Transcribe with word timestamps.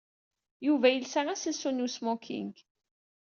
Yuba 0.67 0.87
yelsa 0.89 1.21
aselsu 1.33 1.69
n 1.71 1.83
wesmoking. 1.83 2.53